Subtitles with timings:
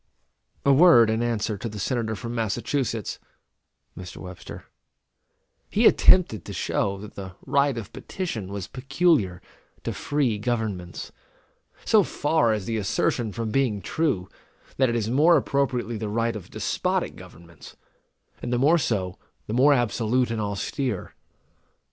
[0.65, 3.19] A word in answer to the Senator from Massachusetts
[3.95, 4.17] [Mr.
[4.17, 4.63] Webster].
[5.69, 9.43] He attempted to show that the right of petition was peculiar
[9.83, 11.11] to free governments.
[11.85, 14.27] So far is the assertion from being true,
[14.77, 17.77] that it is more appropriately the right of despotic governments;
[18.41, 21.13] and the more so, the more absolute and austere.